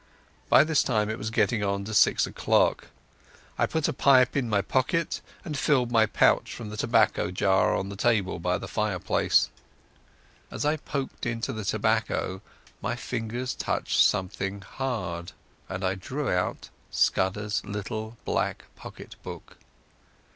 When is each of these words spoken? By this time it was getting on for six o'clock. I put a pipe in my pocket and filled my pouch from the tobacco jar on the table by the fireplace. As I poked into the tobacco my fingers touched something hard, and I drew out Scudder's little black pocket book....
By 0.49 0.63
this 0.63 0.81
time 0.81 1.11
it 1.11 1.19
was 1.19 1.29
getting 1.29 1.63
on 1.63 1.85
for 1.85 1.93
six 1.93 2.25
o'clock. 2.25 2.87
I 3.59 3.67
put 3.67 3.87
a 3.87 3.93
pipe 3.93 4.35
in 4.35 4.49
my 4.49 4.63
pocket 4.63 5.21
and 5.45 5.55
filled 5.55 5.91
my 5.91 6.07
pouch 6.07 6.55
from 6.55 6.69
the 6.69 6.75
tobacco 6.75 7.29
jar 7.29 7.75
on 7.75 7.89
the 7.89 7.95
table 7.95 8.39
by 8.39 8.57
the 8.57 8.67
fireplace. 8.67 9.51
As 10.49 10.65
I 10.65 10.77
poked 10.77 11.27
into 11.27 11.53
the 11.53 11.63
tobacco 11.63 12.41
my 12.81 12.95
fingers 12.95 13.53
touched 13.53 13.99
something 14.01 14.61
hard, 14.61 15.33
and 15.69 15.83
I 15.85 15.93
drew 15.93 16.31
out 16.31 16.69
Scudder's 16.89 17.63
little 17.63 18.17
black 18.25 18.63
pocket 18.75 19.17
book.... 19.21 19.57